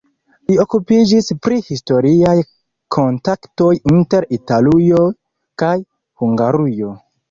Li 0.51 0.55
okupiĝis 0.61 1.29
pri 1.47 1.59
historiaj 1.67 2.33
kontaktoj 2.97 3.71
inter 3.95 4.29
Italujo 4.41 5.07
kaj 5.65 5.75
Hungarujo. 5.83 6.97